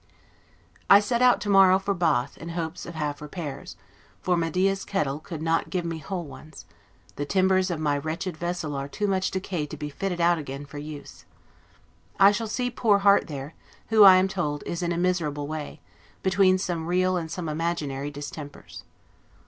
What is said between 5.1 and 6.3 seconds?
could not give me whole